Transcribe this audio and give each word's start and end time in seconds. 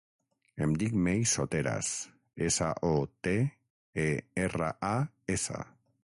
Em 0.67 0.71
dic 0.83 0.93
Mei 1.07 1.19
Soteras: 1.31 1.89
essa, 2.47 2.69
o, 2.89 2.93
te, 3.27 3.35
e, 4.05 4.07
erra, 4.45 4.71
a, 4.89 4.95
essa. 5.37 5.59